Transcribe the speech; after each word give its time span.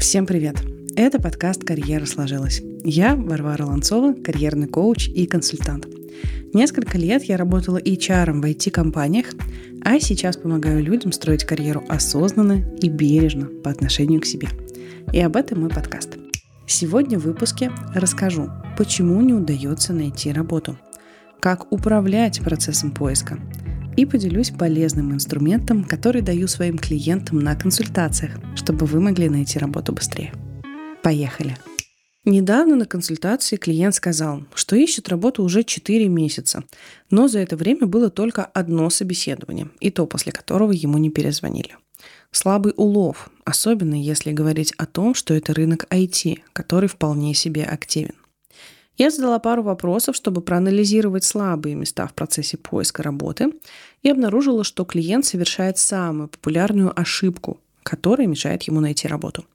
Всем 0.00 0.26
привет! 0.26 0.56
Это 0.96 1.20
подкаст 1.20 1.62
«Карьера 1.62 2.06
сложилась». 2.06 2.62
Я 2.84 3.14
Варвара 3.14 3.66
Ланцова, 3.66 4.14
карьерный 4.14 4.66
коуч 4.66 5.08
и 5.08 5.26
консультант. 5.26 5.86
Несколько 6.54 6.96
лет 6.96 7.22
я 7.24 7.36
работала 7.36 7.76
HR 7.76 8.32
в 8.32 8.42
IT-компаниях, 8.42 9.26
а 9.84 10.00
сейчас 10.00 10.38
помогаю 10.38 10.82
людям 10.82 11.12
строить 11.12 11.44
карьеру 11.44 11.84
осознанно 11.86 12.64
и 12.80 12.88
бережно 12.88 13.48
по 13.62 13.70
отношению 13.70 14.22
к 14.22 14.26
себе. 14.26 14.48
И 15.12 15.20
об 15.20 15.36
этом 15.36 15.60
мой 15.60 15.68
подкаст. 15.68 16.16
Сегодня 16.66 17.18
в 17.18 17.24
выпуске 17.24 17.70
расскажу, 17.94 18.48
почему 18.78 19.20
не 19.20 19.34
удается 19.34 19.92
найти 19.92 20.32
работу, 20.32 20.78
как 21.40 21.70
управлять 21.70 22.40
процессом 22.40 22.90
поиска– 22.90 23.38
и 23.96 24.06
поделюсь 24.06 24.50
полезным 24.50 25.12
инструментом, 25.12 25.84
который 25.84 26.22
даю 26.22 26.48
своим 26.48 26.78
клиентам 26.78 27.38
на 27.38 27.56
консультациях, 27.56 28.32
чтобы 28.54 28.86
вы 28.86 29.00
могли 29.00 29.28
найти 29.28 29.58
работу 29.58 29.92
быстрее. 29.92 30.32
Поехали! 31.02 31.56
Недавно 32.26 32.76
на 32.76 32.84
консультации 32.84 33.56
клиент 33.56 33.94
сказал, 33.94 34.44
что 34.54 34.76
ищет 34.76 35.08
работу 35.08 35.42
уже 35.42 35.64
4 35.64 36.06
месяца, 36.08 36.62
но 37.10 37.28
за 37.28 37.38
это 37.38 37.56
время 37.56 37.86
было 37.86 38.10
только 38.10 38.44
одно 38.44 38.90
собеседование, 38.90 39.70
и 39.80 39.90
то 39.90 40.06
после 40.06 40.30
которого 40.30 40.72
ему 40.72 40.98
не 40.98 41.08
перезвонили. 41.08 41.76
Слабый 42.30 42.74
улов, 42.76 43.30
особенно 43.44 43.94
если 43.94 44.32
говорить 44.32 44.72
о 44.76 44.84
том, 44.84 45.14
что 45.14 45.32
это 45.32 45.54
рынок 45.54 45.86
IT, 45.90 46.40
который 46.52 46.88
вполне 46.88 47.34
себе 47.34 47.64
активен. 47.64 48.14
Я 49.00 49.10
задала 49.10 49.38
пару 49.38 49.62
вопросов, 49.62 50.14
чтобы 50.14 50.42
проанализировать 50.42 51.24
слабые 51.24 51.74
места 51.74 52.06
в 52.06 52.12
процессе 52.12 52.58
поиска 52.58 53.02
работы 53.02 53.54
и 54.02 54.10
обнаружила, 54.10 54.62
что 54.62 54.84
клиент 54.84 55.24
совершает 55.24 55.78
самую 55.78 56.28
популярную 56.28 56.92
ошибку, 57.00 57.58
которая 57.82 58.26
мешает 58.26 58.64
ему 58.64 58.80
найти 58.80 59.08
работу. 59.08 59.46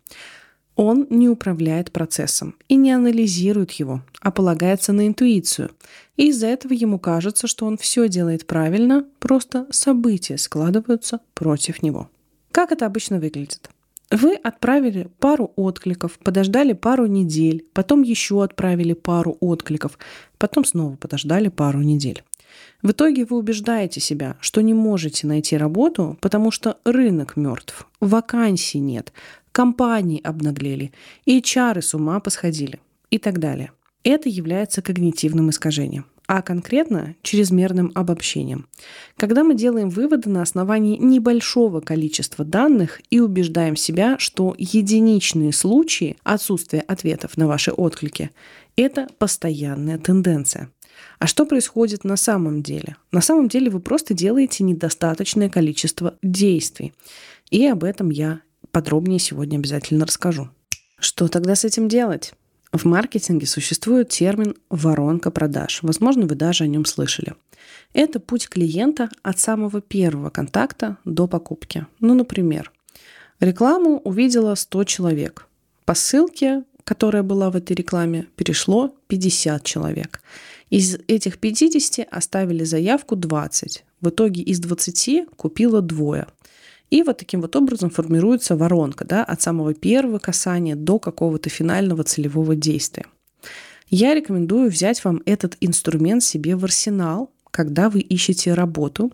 Он 0.76 1.05
не 1.12 1.30
управляет 1.30 1.91
процессом 1.91 2.55
и 2.70 2.76
не 2.76 2.91
анализирует 2.91 3.73
его, 3.73 4.02
а 4.20 4.31
полагается 4.31 4.94
на 4.94 5.06
интуицию. 5.06 5.69
И 6.17 6.30
из-за 6.30 6.47
этого 6.47 6.73
ему 6.73 6.97
кажется, 6.97 7.45
что 7.45 7.67
он 7.67 7.78
все 7.78 8.09
делает 8.09 8.47
правильно, 8.47 9.06
просто 9.19 9.67
события 9.69 10.39
складываются 10.39 11.19
против 11.36 11.84
него. 11.84 12.09
Как 12.52 12.72
это 12.72 12.88
обычно 12.88 13.19
выглядит? 13.19 13.69
Вы 14.11 14.36
отправили 14.36 15.09
пару 15.20 15.52
откликов, 15.56 16.20
подождали 16.20 16.73
пару 16.73 17.08
недель, 17.08 17.66
потом 17.73 18.03
еще 18.03 18.44
отправили 18.44 18.94
пару 18.94 19.38
откликов, 19.39 19.97
потом 20.38 20.64
снова 20.64 20.95
подождали 20.95 21.47
пару 21.47 21.81
недель. 21.81 22.23
В 22.81 22.92
итоге 22.92 23.25
вы 23.25 23.38
убеждаете 23.38 24.00
себя, 24.00 24.38
что 24.39 24.62
не 24.62 24.73
можете 24.73 25.28
найти 25.28 25.58
работу, 25.58 26.17
потому 26.22 26.52
что 26.52 26.78
рынок 26.86 27.36
мертв, 27.36 27.88
вакансий 28.00 28.80
нет, 28.80 29.12
компании 29.52 30.22
обнаглели, 30.23 30.94
HR 31.25 31.81
с 31.81 31.94
ума 31.94 32.19
посходили 32.19 32.80
и 33.09 33.17
так 33.17 33.40
далее. 33.40 33.72
Это 34.03 34.30
является 34.30 34.84
когнитивным 34.84 35.50
искажением 35.50 36.06
а 36.28 36.42
конкретно 36.42 37.16
чрезмерным 37.22 37.92
обобщением. 37.94 38.68
Когда 39.18 39.44
мы 39.44 39.56
делаем 39.56 39.90
выводы 39.90 40.30
на 40.30 40.42
основании 40.42 40.98
небольшого 40.98 41.81
количества 41.81 42.44
данных 42.44 43.02
и 43.09 43.20
убеждаем 43.20 43.76
себя, 43.76 44.18
что 44.20 44.56
единичные 44.58 45.53
случаи 45.53 46.18
отсутствия 46.23 46.81
ответов 46.81 47.38
на 47.38 47.48
ваши 47.48 47.72
отклики– 47.72 48.31
это 48.76 49.08
постоянная 49.18 49.98
тенденция. 49.98 50.70
А 51.20 51.28
что 51.28 51.46
происходит 51.46 52.03
на 52.03 52.18
самом 52.18 52.64
деле? 52.64 52.96
На 53.12 53.22
самом 53.22 53.48
деле 53.48 53.70
вы 53.70 53.80
просто 53.80 54.14
делаете 54.14 54.64
недостаточное 54.64 55.50
количество 55.50 56.18
действий. 56.22 56.94
И 57.52 57.66
об 57.68 57.84
этом 57.84 58.09
я 58.09 58.42
подробнее 58.72 59.20
сегодня 59.20 59.58
обязательно 59.58 60.06
расскажу. 60.06 60.50
Что 61.00 61.28
тогда 61.28 61.56
с 61.56 61.66
этим 61.66 61.88
делать? 61.88 62.34
В 62.76 62.84
маркетинге 62.84 63.48
существует 63.48 64.09
термин 64.09 64.54
«воронка 64.70 65.31
продаж». 65.31 65.80
Возможно, 65.81 66.26
вы 66.26 66.36
даже 66.36 66.66
о 66.66 66.68
нем 66.68 66.84
слышали. 66.84 67.34
Это 67.94 68.20
путь 68.20 68.50
клиента 68.50 69.09
от 69.24 69.40
самого 69.40 69.80
первого 69.80 70.30
контакта 70.30 70.97
до 71.06 71.25
покупки. 71.25 71.88
Ну, 72.02 72.14
например, 72.14 72.74
рекламу 73.40 74.00
увидела 74.00 74.56
100 74.56 74.84
человек. 74.84 75.47
По 75.85 75.94
ссылке, 75.94 76.66
которая 76.84 77.24
была 77.24 77.50
в 77.50 77.56
этой 77.56 77.78
рекламе, 77.78 78.28
перешло 78.35 78.94
50 79.08 79.64
человек. 79.64 80.22
Из 80.69 80.97
этих 81.08 81.38
50 81.38 82.06
оставили 82.12 82.66
заявку 82.66 83.16
20. 83.16 83.85
В 84.02 84.09
итоге 84.09 84.41
из 84.41 84.59
20 84.59 85.30
купило 85.38 85.81
двое– 85.81 86.28
и 86.90 87.03
вот 87.03 87.18
таким 87.18 87.41
вот 87.41 87.56
образом 87.56 87.90
формируется 87.90 88.56
воронка 88.56 89.06
да, 89.06 89.23
от 89.23 89.41
самого 89.41 89.73
первого 89.73 90.19
касания 90.19 90.75
до 90.75 91.00
какого-то 91.00 91.50
финального 91.50 92.03
целевого 92.03 92.56
действия. 92.56 93.06
Я 93.90 94.13
рекомендую 94.13 94.69
взять 94.69 95.03
вам 95.03 95.22
этот 95.25 95.57
инструмент 95.62 96.23
себе 96.23 96.56
в 96.56 96.63
арсенал, 96.63 97.31
когда 97.51 97.90
вы 97.90 98.00
ищете 98.00 98.53
работу, 98.53 99.12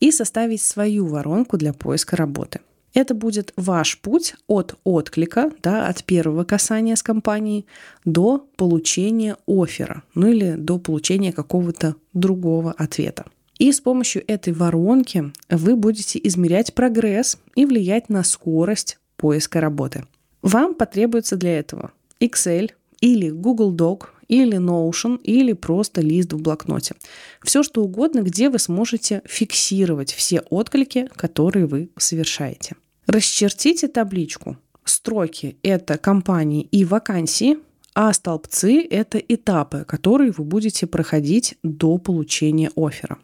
и 0.00 0.10
составить 0.10 0.62
свою 0.62 1.06
воронку 1.06 1.56
для 1.56 1.72
поиска 1.72 2.16
работы. 2.16 2.60
Это 2.94 3.14
будет 3.14 3.52
ваш 3.56 4.00
путь 4.00 4.34
от 4.46 4.76
отклика, 4.84 5.50
да, 5.62 5.86
от 5.86 6.02
первого 6.04 6.44
касания 6.44 6.96
с 6.96 7.02
компанией 7.02 7.66
до 8.06 8.48
получения 8.56 9.36
оффера, 9.46 10.02
ну 10.14 10.28
или 10.28 10.54
до 10.56 10.78
получения 10.78 11.32
какого-то 11.32 11.96
другого 12.14 12.72
ответа. 12.72 13.26
И 13.58 13.72
с 13.72 13.80
помощью 13.80 14.22
этой 14.26 14.52
воронки 14.52 15.32
вы 15.48 15.76
будете 15.76 16.20
измерять 16.22 16.74
прогресс 16.74 17.38
и 17.54 17.64
влиять 17.64 18.08
на 18.08 18.22
скорость 18.22 18.98
поиска 19.16 19.60
работы. 19.60 20.04
Вам 20.42 20.74
потребуется 20.74 21.36
для 21.36 21.58
этого 21.58 21.92
Excel 22.20 22.70
или 23.00 23.30
Google 23.30 23.74
Doc 23.74 24.08
или 24.28 24.58
Notion, 24.58 25.20
или 25.22 25.52
просто 25.52 26.00
лист 26.00 26.32
в 26.32 26.40
блокноте. 26.40 26.94
Все 27.42 27.62
что 27.62 27.82
угодно, 27.82 28.20
где 28.22 28.50
вы 28.50 28.58
сможете 28.58 29.22
фиксировать 29.24 30.12
все 30.12 30.40
отклики, 30.50 31.08
которые 31.16 31.66
вы 31.66 31.90
совершаете. 31.96 32.76
Расчертите 33.06 33.88
табличку. 33.88 34.56
Строки– 34.84 35.56
это 35.62 35.96
компании 35.98 36.62
и 36.62 36.84
вакансии, 36.84 37.58
а 37.94 38.12
столбцы– 38.12 38.86
это 38.90 39.18
этапы, 39.18 39.84
которые 39.86 40.32
вы 40.32 40.44
будете 40.44 40.86
проходить 40.86 41.56
до 41.62 41.98
получения 41.98 42.70
оффера. 42.76 43.18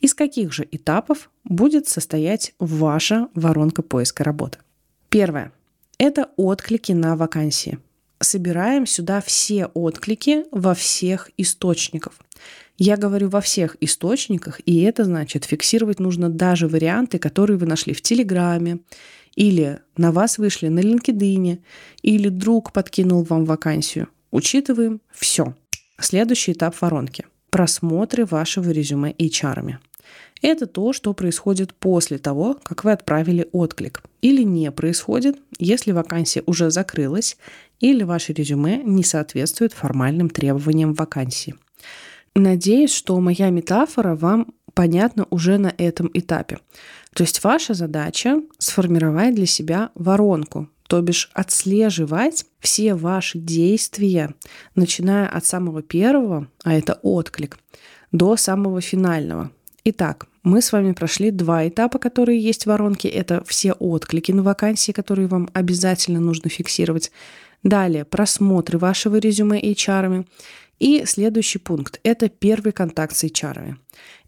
Из 0.00 0.14
каких 0.14 0.52
же 0.52 0.66
этапов 0.70 1.30
будет 1.44 1.88
состоять 1.88 2.54
ваша 2.58 3.28
воронка 3.34 3.82
поиска 3.82 4.24
работы? 4.24 4.58
Первое. 5.08 5.52
Это 5.98 6.30
отклики 6.36 6.92
на 6.92 7.16
вакансии. 7.16 7.78
Собираем 8.20 8.86
сюда 8.86 9.20
все 9.20 9.66
отклики 9.66 10.44
во 10.50 10.74
всех 10.74 11.30
источниках. 11.36 12.14
Я 12.78 12.96
говорю 12.98 13.30
во 13.30 13.40
всех 13.40 13.76
источниках, 13.80 14.60
и 14.66 14.82
это 14.82 15.04
значит, 15.04 15.44
фиксировать 15.46 15.98
нужно 15.98 16.28
даже 16.28 16.68
варианты, 16.68 17.18
которые 17.18 17.56
вы 17.56 17.66
нашли 17.66 17.94
в 17.94 18.02
Телеграме, 18.02 18.80
или 19.34 19.80
на 19.96 20.12
вас 20.12 20.36
вышли 20.36 20.68
на 20.68 20.80
LinkedIn, 20.80 21.58
или 22.02 22.28
друг 22.28 22.72
подкинул 22.72 23.22
вам 23.22 23.46
вакансию. 23.46 24.08
Учитываем 24.30 25.00
все. 25.12 25.54
Следующий 25.98 26.52
этап 26.52 26.78
воронки– 26.82 27.24
просмотры 27.56 28.26
вашего 28.26 28.68
резюме 28.68 29.12
HR. 29.12 29.76
Это 30.42 30.66
то, 30.66 30.92
что 30.92 31.14
происходит 31.14 31.72
после 31.72 32.18
того, 32.18 32.58
как 32.62 32.84
вы 32.84 32.92
отправили 32.92 33.48
отклик. 33.50 34.02
Или 34.20 34.42
не 34.42 34.70
происходит, 34.70 35.38
если 35.58 35.92
вакансия 35.92 36.42
уже 36.44 36.70
закрылась, 36.70 37.38
или 37.80 38.02
ваше 38.02 38.34
резюме 38.34 38.82
не 38.84 39.02
соответствует 39.02 39.72
формальным 39.72 40.28
требованиям 40.28 40.92
вакансии. 40.92 41.54
Надеюсь, 42.34 42.92
что 42.92 43.18
моя 43.20 43.48
метафора 43.48 44.14
вам 44.14 44.48
понятна 44.74 45.26
уже 45.30 45.56
на 45.56 45.72
этом 45.78 46.10
этапе. 46.12 46.58
То 47.14 47.22
есть 47.22 47.42
ваша 47.42 47.72
задача 47.72 48.42
сформировать 48.58 49.34
для 49.34 49.46
себя 49.46 49.92
воронку, 49.94 50.68
то 50.86 51.00
бишь 51.00 51.30
отслеживать 51.34 52.46
все 52.60 52.94
ваши 52.94 53.38
действия, 53.38 54.34
начиная 54.74 55.28
от 55.28 55.44
самого 55.44 55.82
первого, 55.82 56.48
а 56.64 56.74
это 56.74 56.98
отклик, 57.02 57.58
до 58.12 58.36
самого 58.36 58.80
финального. 58.80 59.50
Итак, 59.84 60.26
мы 60.42 60.62
с 60.62 60.72
вами 60.72 60.92
прошли 60.92 61.30
два 61.30 61.68
этапа, 61.68 61.98
которые 61.98 62.40
есть 62.40 62.64
в 62.64 62.66
воронке. 62.66 63.08
Это 63.08 63.42
все 63.44 63.72
отклики 63.72 64.32
на 64.32 64.42
вакансии, 64.42 64.92
которые 64.92 65.28
вам 65.28 65.48
обязательно 65.52 66.20
нужно 66.20 66.50
фиксировать. 66.50 67.10
Далее 67.62 68.04
просмотры 68.04 68.78
вашего 68.78 69.16
резюме 69.16 69.60
HR. 69.60 70.26
И 70.78 71.04
следующий 71.06 71.58
пункт– 71.58 72.00
это 72.02 72.28
первый 72.28 72.72
контакт 72.72 73.16
с 73.16 73.24
HR. 73.24 73.76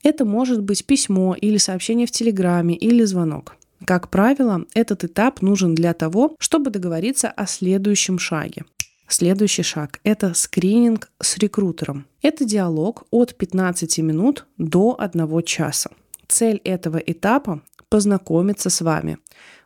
Это 0.03 0.25
может 0.25 0.63
быть 0.63 0.87
письмо 0.87 1.35
или 1.35 1.59
сообщение 1.59 2.07
в 2.07 2.11
Телеграме 2.11 2.75
или 2.75 3.05
звонок. 3.05 3.57
Как 3.85 4.11
правило, 4.11 4.65
этот 4.75 5.05
этап 5.05 5.41
нужен 5.43 5.75
для 5.75 5.95
того, 5.95 6.37
чтобы 6.39 6.71
договориться 6.71 7.29
о 7.29 7.47
следующем 7.47 8.19
шаге. 8.19 8.65
Следующий 9.09 9.63
шаг– 9.63 10.01
это 10.05 10.35
скрининг 10.35 11.11
с 11.21 11.39
рекрутером. 11.39 12.07
Это 12.21 12.45
диалог 12.45 13.05
от 13.11 13.35
15 13.37 13.99
минут 13.99 14.47
до 14.59 14.97
1 14.99 15.43
часа. 15.45 15.91
Цель 16.27 16.61
этого 16.65 16.99
этапа– 16.99 17.63
познакомиться 17.89 18.69
с 18.69 18.83
вами, 18.83 19.17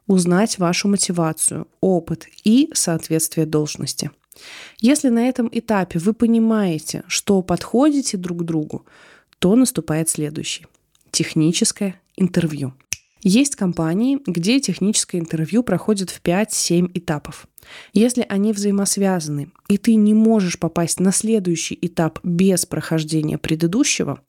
узнать 0.06 0.59
вашу 0.59 0.87
мотивацию, 0.87 1.67
опыт 1.81 2.29
и 2.44 2.70
соответствие 2.73 3.47
должности. 3.47 4.12
Если 4.79 5.09
на 5.09 5.29
этом 5.29 5.49
этапе 5.50 5.99
вы 5.99 6.12
понимаете, 6.12 7.03
что 7.09 7.43
подходите 7.43 8.17
друг 8.17 8.41
к 8.41 8.44
другу, 8.44 8.87
то 9.41 9.56
наступает 9.56 10.09
следующий– 10.09 10.67
техническое 11.11 12.00
интервью. 12.17 12.75
Есть 13.22 13.54
компании, 13.54 14.19
где 14.26 14.58
техническое 14.58 15.19
интервью 15.19 15.62
проходит 15.62 16.10
в 16.10 16.20
5-7 16.22 16.90
этапов. 16.94 17.46
Если 17.92 18.26
они 18.28 18.52
взаимосвязаны, 18.52 19.52
и 19.69 19.78
ты 19.78 19.94
не 19.94 20.12
можешь 20.12 20.58
попасть 20.58 20.98
на 20.98 21.12
следующий 21.12 21.78
этап 21.80 22.19
без 22.24 22.66
прохождения 22.66 23.38
предыдущего, 23.38 24.20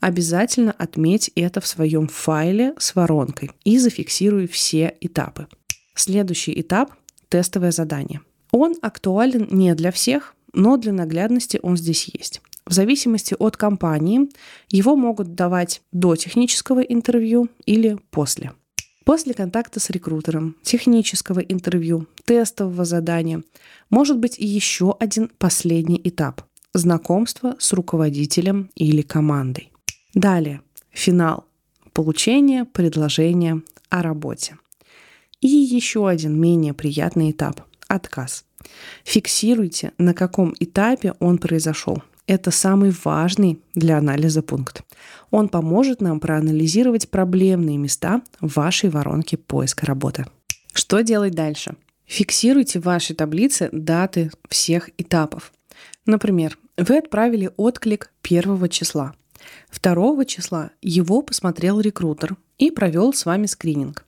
обязательно 0.00 0.72
отметь 0.72 1.30
это 1.34 1.60
в 1.60 1.66
своем 1.66 2.08
файле 2.08 2.74
с 2.78 2.94
воронкой 2.94 3.50
и 3.64 3.78
зафиксируй 3.78 4.46
все 4.46 4.96
этапы. 5.00 5.46
Следующий 5.94 6.58
этап– 6.58 6.94
тестовое 7.28 7.72
задание. 7.72 8.22
Он 8.50 8.76
актуален 8.80 9.46
не 9.50 9.74
для 9.74 9.92
всех, 9.92 10.34
но 10.54 10.78
для 10.78 10.92
наглядности 10.92 11.60
он 11.62 11.76
здесь 11.76 12.08
есть. 12.14 12.40
В 12.68 12.74
зависимости 12.74 13.34
от 13.38 13.56
компании 13.56 14.28
его 14.68 14.94
могут 14.94 15.34
давать 15.34 15.80
до 15.90 16.16
технического 16.16 16.80
интервью 16.80 17.48
или 17.64 17.98
после. 18.10 18.52
После 19.06 19.32
контакта 19.32 19.80
с 19.80 19.88
рекрутером, 19.88 20.54
технического 20.62 21.40
интервью, 21.40 22.06
тестового 22.26 22.84
задания 22.84 23.42
может 23.88 24.18
быть 24.18 24.38
и 24.38 24.46
еще 24.46 24.94
один 25.00 25.30
последний 25.38 25.98
этап– 26.04 26.42
знакомство 26.74 27.56
с 27.58 27.72
руководителем 27.72 28.70
или 28.74 29.00
командой. 29.00 29.72
Далее– 30.12 30.60
финал– 30.90 31.46
получение 31.94 32.66
предложения 32.66 33.62
о 33.88 34.02
работе. 34.02 34.58
И 35.40 35.48
еще 35.48 36.06
один 36.06 36.38
менее 36.38 36.74
приятный 36.74 37.30
этап– 37.30 37.62
отказ. 37.88 38.44
Фиксируйте, 39.04 39.92
на 39.96 40.12
каком 40.12 40.54
этапе 40.60 41.14
он 41.18 41.38
произошел 41.38 42.02
это 42.28 42.50
самый 42.50 42.94
важный 43.04 43.60
для 43.74 43.96
анализа 43.96 44.42
пункт. 44.42 44.82
Он 45.30 45.48
поможет 45.48 46.02
нам 46.02 46.20
проанализировать 46.20 47.10
проблемные 47.10 47.78
места 47.78 48.22
в 48.40 48.54
вашей 48.56 48.90
воронке 48.90 49.38
поиска 49.38 49.86
работы. 49.86 50.26
Что 50.72 51.00
делать 51.00 51.34
дальше? 51.34 51.74
Фиксируйте 52.04 52.80
в 52.80 52.84
вашей 52.84 53.16
таблице 53.16 53.70
даты 53.72 54.30
всех 54.48 54.90
этапов. 54.98 55.52
Например, 56.04 56.56
вы 56.76 56.98
отправили 56.98 57.50
отклик 57.56 58.12
первого 58.22 58.68
числа. 58.68 59.14
2 59.82 60.24
числа 60.26 60.70
его 60.82 61.22
посмотрел 61.22 61.80
рекрутер 61.80 62.36
и 62.58 62.70
провел 62.70 63.14
с 63.14 63.24
вами 63.24 63.46
скрининг. 63.46 64.04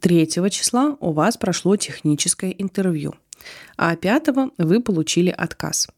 3 0.00 0.26
числа 0.50 0.96
у 1.00 1.12
вас 1.12 1.36
прошло 1.36 1.76
техническое 1.76 2.50
интервью, 2.50 3.14
а 3.76 3.94
5 3.94 4.28
вы 4.56 4.80
получили 4.80 5.30
отказ– 5.30 5.88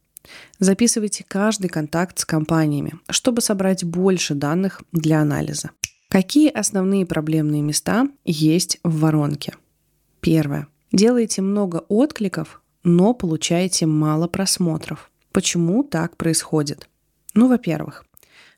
Записывайте 0.59 1.25
каждый 1.27 1.69
контакт 1.69 2.19
с 2.19 2.25
компаниями, 2.25 2.95
чтобы 3.09 3.41
собрать 3.41 3.85
больше 3.85 4.35
данных 4.35 4.83
для 4.93 5.21
анализа. 5.21 5.71
Какие 6.09 6.51
основные 6.51 7.07
проблемные 7.07 7.63
места 7.63 8.09
есть 8.25 8.79
в 8.83 9.01
воронке? 9.01 9.55
Первое. 10.21 10.67
Делаете 10.93 11.41
много 11.41 11.85
откликов, 11.89 12.63
но 12.83 13.15
получаете 13.15 13.87
мало 13.87 14.27
просмотров. 14.27 15.11
Почему 15.33 15.85
так 15.85 16.17
происходит? 16.17 16.89
Ну, 17.35 17.49
во-первых, 17.49 18.05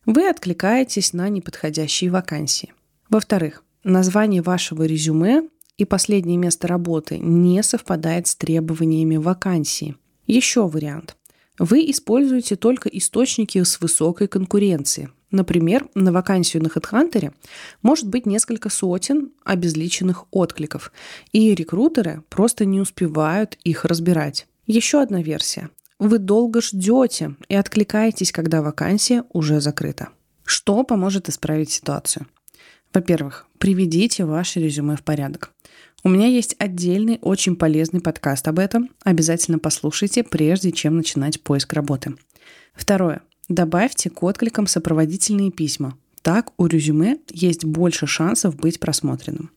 вы 0.07 0.29
откликаетесь 0.29 1.13
на 1.13 1.29
неподходящие 1.29 2.11
вакансии. 2.11 2.73
Во-вторых, 3.11 3.63
название 3.85 4.41
вашего 4.41 4.85
резюме 4.85 5.49
и 5.77 5.85
последнее 5.85 6.39
место 6.39 6.67
работы 6.69 7.19
не 7.19 7.63
совпадает 7.63 8.27
с 8.27 8.35
требованиями 8.35 9.17
вакансии. 9.17 9.97
Еще 10.27 10.67
вариант. 10.67 11.17
Вы 11.59 11.91
используете 11.91 12.57
только 12.57 12.89
источники 12.89 13.63
с 13.63 13.81
высокой 13.81 14.27
конкуренцией. 14.27 15.11
Например, 15.31 15.89
на 15.95 16.13
вакансию 16.13 16.63
на 16.63 16.69
HeadHunter 16.69 17.33
может 17.83 18.07
быть 18.09 18.27
несколько 18.27 18.69
сотен 18.69 19.33
обезличенных 19.45 20.27
откликов, 20.31 20.93
и 21.33 21.55
рекрутеры 21.55 22.23
просто 22.29 22.65
не 22.65 22.81
успевают 22.81 23.59
их 23.65 23.85
разбирать. 23.85 24.47
Еще 24.67 25.01
одна 25.01 25.23
версия. 25.23 25.71
Вы 25.99 26.19
долго 26.19 26.61
ждете 26.61 27.37
и 27.49 27.55
откликаетесь, 27.55 28.33
когда 28.33 28.61
вакансия 28.61 29.25
уже 29.33 29.61
закрыта. 29.61 30.09
Что 30.45 30.83
поможет 30.85 31.29
исправить 31.29 31.71
ситуацию? 31.71 32.27
Во-первых, 32.93 33.47
приведите 33.59 34.25
ваше 34.25 34.61
резюме 34.61 34.97
в 34.97 35.03
порядок. 35.03 35.53
У 36.05 36.09
меня 36.09 36.27
есть 36.27 36.57
отдельный, 36.59 37.19
очень 37.23 37.55
полезный 37.55 38.01
подкаст 38.01 38.49
об 38.49 38.59
этом. 38.59 38.91
Обязательно 39.05 39.61
послушайте, 39.61 40.25
прежде 40.25 40.73
чем 40.73 40.97
начинать 40.97 41.41
поиск 41.41 41.73
работы. 41.75 42.15
Второе. 42.75 43.23
Добавьте 43.49 44.11
к 44.11 44.21
откликам 44.25 44.67
сопроводительные 44.67 45.53
письма. 45.53 45.97
Так 46.23 46.53
у 46.57 46.67
резюме 46.67 47.19
есть 47.31 47.65
больше 47.65 48.09
шансов 48.09 48.57
быть 48.57 48.81
просмотренным. 48.81 49.51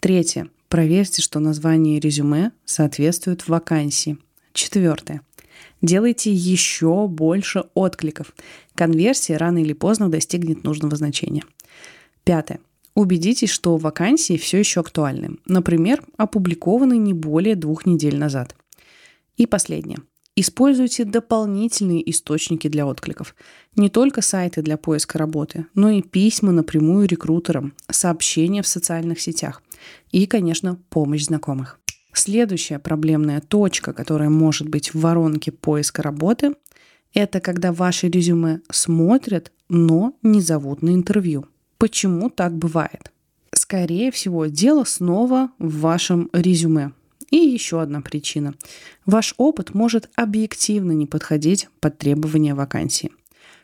Третье. 0.00 0.48
Проверьте, 0.68 1.22
что 1.22 1.40
название 1.40 2.00
резюме 2.00 2.52
соответствует 2.66 3.48
вакансии. 3.48 4.18
Четвертое. 4.52 5.22
Делайте 5.80 6.32
еще 6.32 7.08
больше 7.08 7.64
откликов. 7.72 8.34
Конверсия 8.74 9.38
рано 9.38 9.58
или 9.58 9.72
поздно 9.72 10.10
достигнет 10.10 10.64
нужного 10.64 10.96
значения. 10.96 11.44
Пятое. 12.24 12.60
Убедитесь, 12.98 13.50
что 13.50 13.76
вакансии 13.76 14.36
все 14.36 14.58
еще 14.58 14.80
актуальны. 14.80 15.36
Например, 15.46 16.02
опубликованы 16.16 16.96
не 16.96 17.12
более 17.12 17.54
двух 17.54 17.86
недель 17.86 18.18
назад. 18.18 18.56
И 19.36 19.46
последнее. 19.46 19.98
Используйте 20.34 21.04
дополнительные 21.04 22.10
источники 22.10 22.66
для 22.66 22.88
откликов. 22.88 23.36
Не 23.76 23.88
только 23.88 24.20
сайты 24.20 24.62
для 24.62 24.76
поиска 24.76 25.16
работы, 25.16 25.66
но 25.74 25.90
и 25.90 26.02
письма 26.02 26.50
напрямую 26.50 27.06
рекрутерам, 27.06 27.72
сообщения 27.88 28.62
в 28.62 28.66
социальных 28.66 29.20
сетях 29.20 29.62
и, 30.10 30.26
конечно, 30.26 30.76
помощь 30.90 31.26
знакомых. 31.26 31.78
Следующая 32.12 32.80
проблемная 32.80 33.40
точка, 33.40 33.92
которая 33.92 34.28
может 34.28 34.68
быть 34.68 34.92
в 34.92 34.98
воронке 34.98 35.52
поиска 35.52 36.02
работы, 36.02 36.56
это 37.14 37.38
когда 37.38 37.72
ваше 37.72 38.08
резюме 38.08 38.60
смотрят, 38.72 39.52
но 39.68 40.18
не 40.24 40.40
зовут 40.40 40.82
на 40.82 40.90
интервью. 40.90 41.46
Почему 41.78 42.28
так 42.28 42.56
бывает? 42.56 43.12
Скорее 43.54 44.10
всего, 44.10 44.46
дело 44.46 44.84
снова 44.84 45.50
в 45.58 45.80
вашем 45.80 46.28
резюме. 46.32 46.92
И 47.30 47.36
еще 47.36 47.80
одна 47.80 48.00
причина. 48.00 48.54
Ваш 49.06 49.34
опыт 49.36 49.74
может 49.74 50.10
объективно 50.16 50.92
не 50.92 51.06
подходить 51.06 51.68
под 51.80 51.98
требования 51.98 52.54
вакансии. 52.54 53.12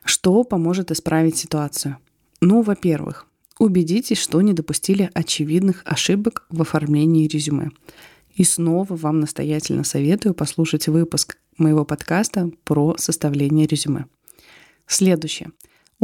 Что 0.05 0.45
поможет 0.45 0.91
исправить 0.91 1.37
ситуацию? 1.37 1.97
Ну, 2.41 2.63
во-первых, 2.63 3.27
убедитесь, 3.59 4.19
что 4.19 4.43
не 4.43 4.53
допустили 4.53 5.11
очевидных 5.15 5.83
ошибок 5.85 6.47
в 6.51 6.61
оформлении 6.61 7.27
резюме. 7.27 7.71
И 8.37 8.45
снова 8.45 8.95
вам 8.95 9.21
настоятельно 9.21 9.83
советую 9.83 10.35
послушать 10.35 10.89
выпуск 10.89 11.39
моего 11.57 11.85
подкаста 11.85 12.51
про 12.65 12.97
составление 12.99 13.67
резюме. 13.67 14.07
Следующее. 14.87 15.51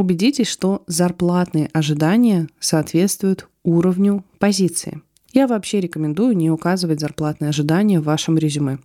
Убедитесь, 0.01 0.47
что 0.47 0.83
зарплатные 0.87 1.69
ожидания 1.75 2.49
соответствуют 2.59 3.51
уровню 3.65 4.25
позиции. 4.39 5.03
Я 5.35 5.47
вообще 5.47 5.79
рекомендую 5.79 6.35
не 6.35 6.51
указывать 6.51 7.01
зарплатные 7.01 7.51
ожидания 7.51 8.01
в 8.01 8.05
вашем 8.05 8.39
резюме. 8.39 8.79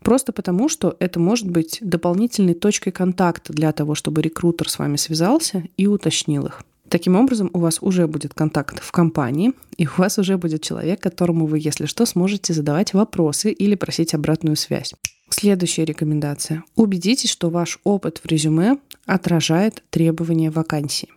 Просто 0.00 0.32
потому, 0.32 0.68
что 0.68 0.96
это 0.98 1.20
может 1.20 1.48
быть 1.48 1.78
дополнительной 1.80 2.54
точкой 2.54 2.90
контакта 2.90 3.52
для 3.52 3.70
того, 3.70 3.94
чтобы 3.94 4.22
рекрутер 4.22 4.68
с 4.68 4.80
вами 4.80 4.96
связался 4.96 5.62
и 5.76 5.86
уточнил 5.86 6.46
их. 6.46 6.64
Таким 6.88 7.14
образом, 7.14 7.48
у 7.52 7.60
вас 7.60 7.78
уже 7.80 8.08
будет 8.08 8.34
контакт 8.34 8.82
в 8.82 8.90
компании, 8.90 9.52
и 9.76 9.86
у 9.86 9.90
вас 9.96 10.18
уже 10.18 10.36
будет 10.36 10.62
человек, 10.62 10.98
которому 10.98 11.46
вы, 11.46 11.60
если 11.60 11.86
что, 11.86 12.06
сможете 12.06 12.52
задавать 12.54 12.92
вопросы 12.92 13.52
или 13.52 13.76
просить 13.76 14.14
обратную 14.14 14.56
связь. 14.56 14.94
Следующая 15.28 15.84
рекомендация. 15.84 16.62
Убедитесь, 16.76 17.30
что 17.30 17.50
ваш 17.50 17.80
опыт 17.84 18.20
в 18.22 18.26
резюме 18.26 18.78
отражает 19.06 19.82
требования 19.90 20.50
вакансии. 20.50 21.08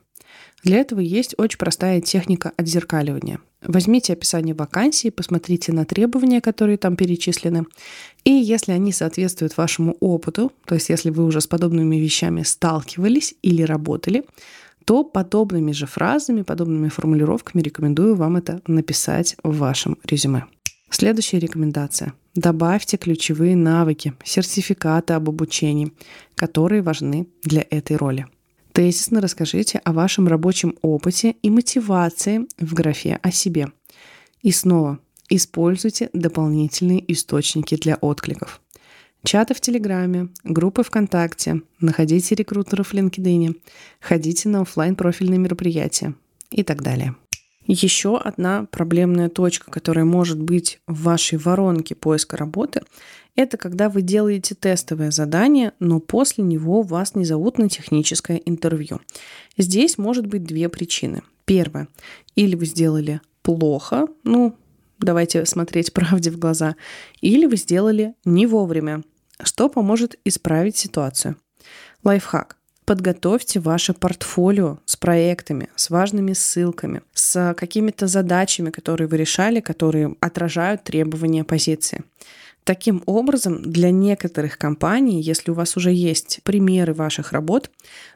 Для 0.64 0.78
этого 0.78 1.00
есть 1.00 1.36
очень 1.38 1.58
простая 1.58 2.02
техника 2.02 2.52
отзеркаливания. 2.58 3.40
Возьмите 3.62 4.14
описание 4.14 4.56
вакансии, 4.56 5.10
посмотрите 5.10 5.74
на 5.74 5.86
требования, 5.86 6.40
которые 6.40 6.78
там 6.78 6.96
перечислены, 6.96 7.66
и 8.24 8.32
если 8.32 8.72
они 8.72 8.94
соответствуют 8.94 9.58
вашему 9.58 9.98
опыту, 10.00 10.52
то 10.66 10.76
есть 10.76 10.90
если 10.90 11.10
вы 11.10 11.26
уже 11.26 11.42
с 11.42 11.48
подобными 11.48 11.98
вещами 11.98 12.44
сталкивались 12.44 13.36
или 13.42 13.64
работали, 13.64 14.24
то 14.86 15.04
подобными 15.04 15.72
же 15.72 15.88
фразами, 15.88 16.42
подобными 16.42 16.88
формулировками 16.90 17.62
рекомендую 17.62 18.16
вам 18.16 18.38
это 18.38 18.62
написать 18.66 19.36
в 19.44 19.58
вашем 19.58 19.98
резюме. 20.04 20.46
Следующая 20.90 21.40
рекомендация. 21.40 22.14
Добавьте 22.36 22.98
ключевые 22.98 23.56
навыки, 23.56 24.14
сертификаты 24.24 25.14
об 25.14 25.30
обучении, 25.30 25.92
которые 26.36 26.82
важны 26.82 27.28
для 27.44 27.66
этой 27.70 27.96
роли. 27.96 28.28
Тезисно 28.72 29.22
расскажите 29.22 29.80
о 29.80 29.94
вашем 29.94 30.28
рабочем 30.28 30.76
опыте 30.82 31.36
и 31.42 31.50
мотивации 31.50 32.48
в 32.60 32.74
графе 32.74 33.20
о 33.22 33.32
себе. 33.32 33.70
И 34.42 34.52
снова, 34.52 35.00
Используйте 35.30 36.10
дополнительные 36.12 37.12
источники 37.12 37.76
для 37.76 37.96
откликов. 37.96 38.62
Чаты 39.24 39.54
в 39.54 39.62
Телеграме, 39.62 40.30
группы 40.44 40.82
ВКонтакте, 40.82 41.62
находите 41.80 42.34
рекрутеров 42.34 42.88
в 42.88 42.94
LinkedIn, 42.96 43.56
ходите 44.02 44.50
на 44.50 44.62
офлайн 44.62 44.96
профильные 44.96 45.38
мероприятия 45.38 46.16
и 46.50 46.64
так 46.64 46.82
далее. 46.82 47.16
Еще 47.72 48.18
одна 48.18 48.66
проблемная 48.72 49.30
точка, 49.30 49.70
которая 49.70 50.04
может 50.04 50.42
быть 50.42 50.80
в 50.88 51.04
вашей 51.04 51.38
воронке 51.38 51.94
поиска 51.94 52.36
работы, 52.36 52.82
это 53.36 53.58
когда 53.58 53.90
вы 53.90 54.02
делаете 54.02 54.56
тестовое 54.56 55.12
задание, 55.12 55.74
но 55.80 56.00
после 56.00 56.44
него 56.44 56.82
вас 56.82 57.14
не 57.14 57.26
зовут 57.26 57.60
на 57.60 57.70
техническое 57.70 58.38
интервью. 58.38 59.02
Здесь 59.56 60.00
может 60.00 60.26
быть 60.26 60.46
две 60.46 60.68
причины. 60.68 61.22
Первое. 61.46 61.88
Или 62.34 62.56
вы 62.56 62.66
сделали 62.66 63.22
плохо, 63.44 64.08
ну, 64.24 64.56
давайте 64.98 65.46
смотреть 65.46 65.94
правде 65.94 66.32
в 66.32 66.40
глаза, 66.40 66.76
или 67.22 67.46
вы 67.46 67.56
сделали 67.56 68.16
не 68.26 68.48
вовремя, 68.48 69.04
что 69.44 69.70
поможет 69.70 70.18
исправить 70.26 70.76
ситуацию. 70.76 71.36
Лайфхак. 72.04 72.59
Подготовьте 72.90 73.60
ваше 73.60 73.94
портфолио 73.94 74.80
с 74.86 74.96
проектами, 74.96 75.70
с 75.76 75.92
важными 75.92 76.34
ссылками, 76.34 77.04
с 77.14 77.54
какими-то 77.54 78.08
задачами, 78.08 78.72
которые 78.72 79.08
вы 79.08 79.18
решали, 79.18 79.60
которые 79.60 80.16
отражают 80.22 80.86
требования 80.86 81.44
позиции. 81.44 82.04
Таким 82.64 83.04
образом, 83.06 83.62
для 83.62 83.92
некоторых 83.92 84.58
компаний, 84.58 85.22
если 85.22 85.52
у 85.52 85.54
вас 85.54 85.78
уже 85.78 85.92
есть 85.92 86.40
примеры 86.42 86.96
ваших 86.96 87.32
работ, 87.32 87.70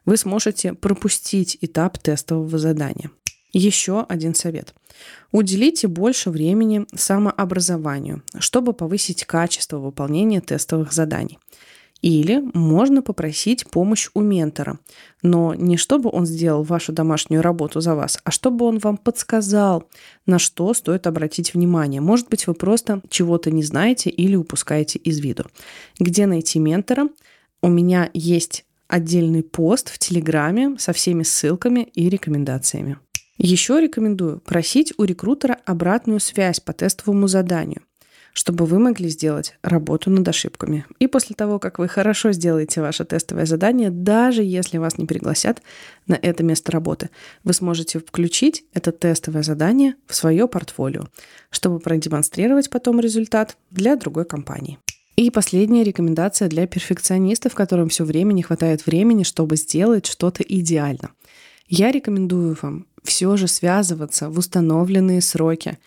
вы 0.05 0.17
сможете 0.17 0.73
пропустить 0.73 1.55
этап 1.61 1.99
тестового 1.99 2.57
задания. 2.57 3.11
Еще 3.51 4.03
один 4.09 4.33
совет. 4.33 4.73
Уделите 5.31 5.87
больше 5.87 6.31
времени 6.31 6.87
самообразованию, 6.95 8.23
чтобы 8.39 8.73
повысить 8.73 9.23
качество 9.25 9.77
выполнения 9.77 10.41
тестовых 10.41 10.93
заданий. 10.93 11.37
Или 12.03 12.43
можно 12.53 13.01
попросить 13.01 13.65
помощь 13.65 14.09
у 14.13 14.19
ментора, 14.19 14.77
но 15.21 15.53
не 15.55 15.77
чтобы 15.77 16.09
он 16.11 16.25
сделал 16.25 16.61
вашу 16.61 16.91
домашнюю 16.91 17.41
работу 17.41 17.79
за 17.79 17.95
вас, 17.95 18.19
а 18.25 18.29
чтобы 18.29 18.65
он 18.65 18.77
вам 18.79 18.97
подсказал, 18.97 19.89
на 20.25 20.37
что 20.37 20.73
стоит 20.73 21.07
обратить 21.07 21.53
внимание. 21.53 22.01
Может 22.01 22.27
быть, 22.27 22.45
вы 22.45 22.55
просто 22.55 23.01
чего-то 23.09 23.51
не 23.51 23.63
знаете 23.63 24.09
или 24.09 24.35
упускаете 24.35 24.99
из 24.99 25.19
виду. 25.19 25.45
Где 25.97 26.25
найти 26.25 26.59
ментора? 26.59 27.07
У 27.61 27.69
меня 27.69 28.09
есть 28.13 28.65
отдельный 28.89 29.41
пост 29.41 29.89
в 29.89 29.97
Телеграме 29.97 30.75
со 30.77 30.91
всеми 30.91 31.23
ссылками 31.23 31.87
и 31.95 32.09
рекомендациями. 32.09 32.97
Еще 33.37 33.79
рекомендую 33.79 34.41
просить 34.41 34.93
у 34.97 35.05
рекрутера 35.05 35.57
обратную 35.65 36.19
связь 36.19 36.59
по 36.59 36.73
тестовому 36.73 37.29
заданию 37.29 37.81
чтобы 38.33 38.65
вы 38.65 38.79
могли 38.79 39.09
сделать 39.09 39.55
работу 39.61 40.09
над 40.09 40.27
ошибками. 40.27 40.85
И 40.99 41.07
после 41.07 41.35
того, 41.35 41.59
как 41.59 41.79
вы 41.79 41.87
хорошо 41.87 42.31
сделаете 42.31 42.81
ваше 42.81 43.05
тестовое 43.05 43.45
задание, 43.45 43.91
даже 43.91 44.43
если 44.43 44.79
вас 44.79 44.97
не 44.97 45.05
пригласят 45.05 45.61
на 46.07 46.15
это 46.15 46.43
место 46.43 46.71
работы, 46.71 47.09
вы 47.43 47.53
сможете 47.53 47.99
включить 47.99 48.65
это 48.73 48.91
тестовое 48.91 49.43
задание 49.43 49.95
в 50.07 50.15
свое 50.15 50.47
портфолио, 50.47 51.03
чтобы 51.51 51.79
продемонстрировать 51.79 52.69
потом 52.69 52.99
результат 52.99 53.55
для 53.69 53.95
другой 53.95 54.25
компании. 54.25 54.79
И 55.15 55.29
последняя 55.29 55.83
рекомендация 55.83 56.49
для 56.49 56.65
перфекционистов, 56.65 57.53
которым 57.53 57.89
все 57.89 58.03
время 58.03 58.33
не 58.33 58.41
хватает 58.41 58.87
времени, 58.87 59.21
чтобы 59.21 59.57
сделать 59.57 60.07
что-то 60.07 60.41
идеально. 60.41 61.11
Я 61.67 61.91
рекомендую 61.91 62.57
вам 62.59 62.87
все 63.03 63.37
же 63.37 63.47
связываться 63.47 64.29
в 64.29 64.39
установленные 64.39 65.21
сроки 65.21 65.77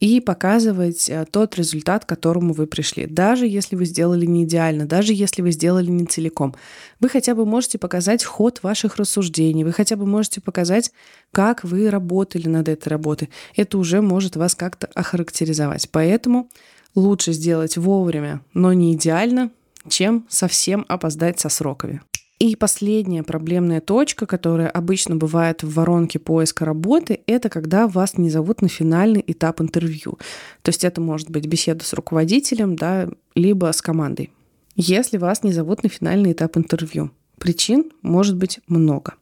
и 0.00 0.20
показывать 0.20 1.08
э, 1.08 1.24
тот 1.30 1.56
результат, 1.56 2.04
к 2.04 2.08
которому 2.08 2.52
вы 2.52 2.66
пришли. 2.66 3.06
Даже 3.06 3.46
если 3.46 3.76
вы 3.76 3.84
сделали 3.84 4.26
не 4.26 4.44
идеально, 4.44 4.86
даже 4.86 5.12
если 5.12 5.40
вы 5.40 5.50
сделали 5.52 5.90
не 5.90 6.04
целиком. 6.04 6.54
Вы 7.00 7.08
хотя 7.08 7.34
бы 7.34 7.46
можете 7.46 7.78
показать 7.78 8.24
ход 8.24 8.62
ваших 8.62 8.96
рассуждений, 8.96 9.64
вы 9.64 9.72
хотя 9.72 9.96
бы 9.96 10.04
можете 10.04 10.40
показать, 10.40 10.92
как 11.32 11.64
вы 11.64 11.90
работали 11.90 12.48
над 12.48 12.68
этой 12.68 12.88
работой. 12.88 13.30
Это 13.56 13.78
уже 13.78 14.02
может 14.02 14.36
вас 14.36 14.54
как-то 14.54 14.88
охарактеризовать. 14.94 15.88
Поэтому 15.90 16.50
лучше 16.94 17.32
сделать 17.32 17.76
вовремя, 17.76 18.42
но 18.52 18.72
не 18.72 18.94
идеально, 18.94 19.50
чем 19.88 20.26
совсем 20.28 20.84
опоздать 20.88 21.38
со 21.40 21.48
сроками. 21.48 22.02
И 22.38 22.56
последняя 22.56 23.22
проблемная 23.22 23.80
точка, 23.80 24.26
которая 24.26 24.68
обычно 24.68 25.16
бывает 25.16 25.62
в 25.62 25.72
воронке 25.74 26.18
поиска 26.18 26.64
работы, 26.64 27.20
это 27.26 27.48
когда 27.48 27.86
вас 27.86 28.18
не 28.18 28.28
зовут 28.28 28.60
на 28.60 28.68
финальный 28.68 29.22
этап 29.26 29.60
интервью. 29.60 30.18
То 30.62 30.70
есть 30.70 30.84
это 30.84 31.00
может 31.00 31.30
быть 31.30 31.46
беседа 31.46 31.84
с 31.84 31.92
руководителем, 31.92 32.74
да, 32.74 33.08
либо 33.34 33.72
с 33.72 33.80
командой. 33.80 34.32
Если 34.74 35.16
вас 35.16 35.44
не 35.44 35.52
зовут 35.52 35.84
на 35.84 35.88
финальный 35.88 36.32
этап 36.32 36.56
интервью, 36.56 37.12
причин 37.38 37.92
может 38.02 38.36
быть 38.36 38.58
много. 38.66 39.14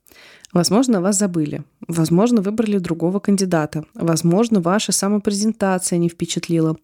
Возможно, 0.52 1.00
вас 1.00 1.18
забыли. 1.18 1.64
Возможно, 1.88 2.42
выбрали 2.42 2.78
другого 2.78 3.20
кандидата. 3.20 3.84
Возможно, 3.94 4.60
ваша 4.60 4.92
самопрезентация 4.92 5.98
не 5.98 6.08
впечатлила. 6.08 6.76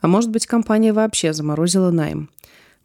А 0.00 0.08
может 0.08 0.30
быть, 0.30 0.46
компания 0.46 0.92
вообще 0.92 1.32
заморозила 1.32 1.90
найм. 1.90 2.30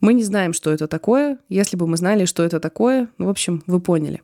Мы 0.01 0.13
не 0.15 0.23
знаем, 0.23 0.53
что 0.53 0.71
это 0.71 0.87
такое. 0.87 1.37
Если 1.47 1.77
бы 1.77 1.87
мы 1.87 1.95
знали, 1.95 2.25
что 2.25 2.43
это 2.43 2.59
такое, 2.59 3.07
ну, 3.17 3.27
в 3.27 3.29
общем, 3.29 3.63
вы 3.67 3.79
поняли. 3.79 4.21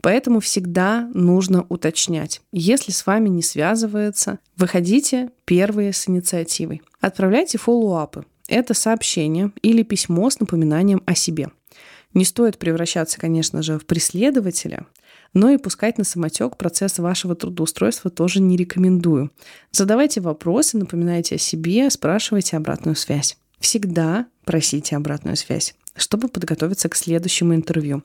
Поэтому 0.00 0.40
всегда 0.40 1.10
нужно 1.12 1.66
уточнять. 1.68 2.40
Если 2.52 2.92
с 2.92 3.04
вами 3.04 3.28
не 3.28 3.42
связывается, 3.42 4.38
выходите 4.56 5.30
первые 5.44 5.92
с 5.92 6.08
инициативой. 6.08 6.82
Отправляйте 7.00 7.58
фоллоуапы. 7.58 8.24
Это 8.48 8.74
сообщение 8.74 9.50
или 9.62 9.82
письмо 9.82 10.30
с 10.30 10.38
напоминанием 10.38 11.02
о 11.06 11.16
себе. 11.16 11.50
Не 12.14 12.24
стоит 12.24 12.58
превращаться, 12.58 13.18
конечно 13.18 13.62
же, 13.62 13.78
в 13.78 13.84
преследователя, 13.84 14.86
но 15.34 15.50
и 15.50 15.58
пускать 15.58 15.98
на 15.98 16.04
самотек 16.04 16.56
процесс 16.56 16.98
вашего 16.98 17.34
трудоустройства 17.34 18.10
тоже 18.10 18.40
не 18.40 18.56
рекомендую. 18.56 19.32
Задавайте 19.72 20.20
вопросы, 20.20 20.78
напоминайте 20.78 21.34
о 21.34 21.38
себе, 21.38 21.90
спрашивайте 21.90 22.56
обратную 22.56 22.94
связь. 22.96 23.36
Всегда 23.60 24.26
просите 24.44 24.96
обратную 24.96 25.36
связь, 25.36 25.74
чтобы 25.96 26.28
подготовиться 26.28 26.88
к 26.88 26.96
следующему 26.96 27.54
интервью. 27.54 28.02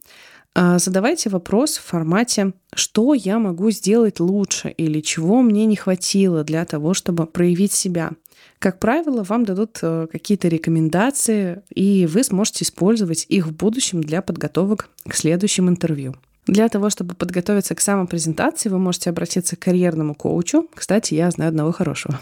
А, 0.53 0.79
задавайте 0.79 1.29
вопрос 1.29 1.77
в 1.77 1.83
формате 1.83 2.53
«что 2.73 3.13
я 3.13 3.39
могу 3.39 3.71
сделать 3.71 4.19
лучше» 4.19 4.69
или 4.69 4.99
«чего 4.99 5.41
мне 5.41 5.65
не 5.65 5.75
хватило 5.75 6.43
для 6.43 6.65
того, 6.65 6.93
чтобы 6.93 7.25
проявить 7.25 7.71
себя». 7.71 8.11
Как 8.59 8.79
правило, 8.79 9.23
вам 9.23 9.45
дадут 9.45 9.79
э, 9.81 10.07
какие-то 10.11 10.47
рекомендации, 10.47 11.63
и 11.73 12.05
вы 12.05 12.23
сможете 12.23 12.63
использовать 12.63 13.25
их 13.27 13.47
в 13.47 13.55
будущем 13.55 14.01
для 14.01 14.21
подготовок 14.21 14.89
к 15.07 15.15
следующим 15.15 15.67
интервью. 15.69 16.15
Для 16.47 16.69
того, 16.69 16.89
чтобы 16.89 17.15
подготовиться 17.15 17.73
к 17.75 17.81
самопрезентации, 17.81 18.69
вы 18.69 18.77
можете 18.77 19.09
обратиться 19.09 19.55
к 19.55 19.59
карьерному 19.59 20.15
коучу. 20.15 20.67
Кстати, 20.75 21.13
я 21.13 21.31
знаю 21.31 21.49
одного 21.49 21.71
хорошего. 21.71 22.19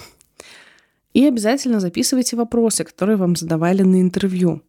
И 1.14 1.26
обязательно 1.26 1.80
записывайте 1.80 2.36
вопросы, 2.36 2.84
которые 2.84 3.18
вам 3.18 3.36
задавали 3.36 3.82
на 3.82 4.02
интервью, 4.02 4.62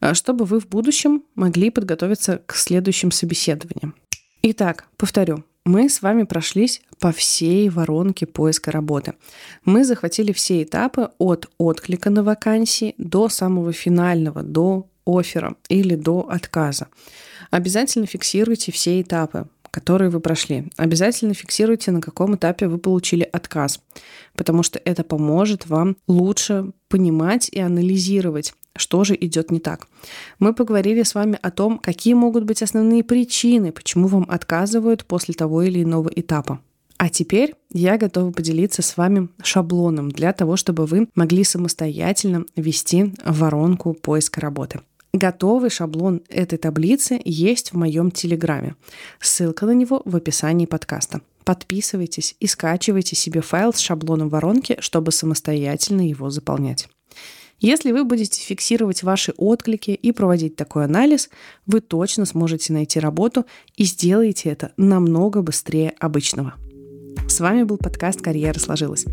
э, 0.00 0.14
чтобы 0.14 0.44
вы 0.44 0.60
в 0.60 0.68
будущем 0.68 1.24
могли 1.34 1.70
подготовиться 1.70 2.40
к 2.46 2.54
следующим 2.54 3.10
собеседованиям. 3.10 3.94
Итак, 4.42 4.86
повторю, 4.96 5.44
мы 5.64 5.88
с 5.88 6.02
вами 6.02 6.24
прошлись 6.24 6.82
по 6.98 7.12
всей 7.12 7.68
воронке 7.68 8.26
поиска 8.26 8.72
работы. 8.72 9.14
Мы 9.64 9.84
захватили 9.84 10.32
все 10.32 10.62
этапы 10.64 11.10
от 11.18 11.48
отклика 11.58 12.10
на 12.10 12.24
вакансии 12.24 12.94
до 12.98 13.28
самого 13.28 13.72
финального, 13.72 14.42
до 14.42 14.88
оффера 15.06 15.56
или 15.68 15.94
до 15.94 16.28
отказа. 16.28 16.88
Обязательно 17.50 18.06
фиксируйте 18.06 18.72
все 18.72 19.00
этапы 19.00 19.46
которые 19.72 20.10
вы 20.10 20.20
прошли. 20.20 20.70
Обязательно 20.76 21.34
фиксируйте, 21.34 21.90
на 21.90 22.00
каком 22.00 22.36
этапе 22.36 22.68
вы 22.68 22.78
получили 22.78 23.28
отказ, 23.32 23.80
потому 24.36 24.62
что 24.62 24.80
это 24.84 25.02
поможет 25.02 25.66
вам 25.66 25.96
лучше 26.06 26.72
понимать 26.88 27.48
и 27.48 27.58
анализировать, 27.58 28.54
что 28.76 29.02
же 29.02 29.16
идет 29.18 29.50
не 29.50 29.58
так. 29.58 29.88
Мы 30.38 30.54
поговорили 30.54 31.02
с 31.02 31.14
вами 31.14 31.38
о 31.42 31.50
том, 31.50 31.78
какие 31.78 32.14
могут 32.14 32.44
быть 32.44 32.62
основные 32.62 33.02
причины, 33.02 33.72
почему 33.72 34.06
вам 34.06 34.26
отказывают 34.28 35.04
после 35.06 35.34
того 35.34 35.62
или 35.62 35.82
иного 35.82 36.10
этапа. 36.14 36.60
А 36.98 37.08
теперь 37.08 37.54
я 37.72 37.98
готова 37.98 38.30
поделиться 38.30 38.80
с 38.82 38.96
вами 38.96 39.28
шаблоном 39.42 40.10
для 40.10 40.32
того, 40.32 40.56
чтобы 40.56 40.86
вы 40.86 41.08
могли 41.16 41.42
самостоятельно 41.42 42.44
вести 42.54 43.14
воронку 43.24 43.94
поиска 43.94 44.40
работы. 44.40 44.82
Готовый 45.12 45.68
шаблон 45.68 46.22
этой 46.30 46.56
таблицы 46.56 47.20
есть 47.22 47.72
в 47.72 47.76
моем 47.76 48.10
Телеграме. 48.10 48.76
Ссылка 49.20 49.66
на 49.66 49.72
него 49.72 50.00
в 50.06 50.16
описании 50.16 50.64
подкаста. 50.64 51.20
Подписывайтесь 51.44 52.34
и 52.40 52.46
скачивайте 52.46 53.14
себе 53.14 53.42
файл 53.42 53.74
с 53.74 53.78
шаблоном 53.78 54.30
воронки, 54.30 54.78
чтобы 54.80 55.12
самостоятельно 55.12 56.08
его 56.08 56.30
заполнять. 56.30 56.88
Если 57.60 57.92
вы 57.92 58.04
будете 58.04 58.40
фиксировать 58.40 59.02
ваши 59.02 59.34
отклики 59.36 59.90
и 59.90 60.12
проводить 60.12 60.56
такой 60.56 60.86
анализ, 60.86 61.28
вы 61.66 61.80
точно 61.80 62.24
сможете 62.24 62.72
найти 62.72 62.98
работу 62.98 63.44
и 63.76 63.84
сделаете 63.84 64.48
это 64.48 64.72
намного 64.78 65.42
быстрее 65.42 65.92
обычного. 65.98 66.54
С 67.28 67.40
вами 67.40 67.62
был 67.62 67.78
подкаст 67.78 68.20
«Карьера 68.20 68.58
сложилась». 68.58 69.06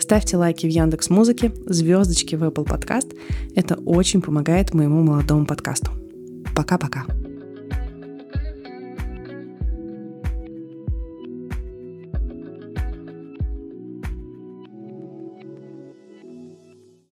Ставьте 0.00 0.36
лайки 0.36 0.66
в 0.66 0.70
Яндекс 0.70 1.10
Музыке, 1.10 1.52
звездочки 1.66 2.34
в 2.34 2.42
Apple 2.44 2.64
Podcast. 2.64 3.16
Это 3.54 3.76
очень 3.76 4.22
помогает 4.22 4.74
моему 4.74 5.02
молодому 5.02 5.46
подкасту. 5.46 5.90
Пока-пока. 6.54 7.04